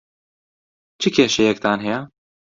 چ 0.99 1.03
کێشەیەکتان 1.15 1.79
هەیە؟ 1.87 1.99